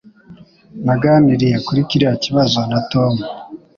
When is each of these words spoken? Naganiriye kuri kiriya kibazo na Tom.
Naganiriye 0.85 1.57
kuri 1.65 1.79
kiriya 1.89 2.15
kibazo 2.23 2.59
na 2.71 2.79
Tom. 2.91 3.13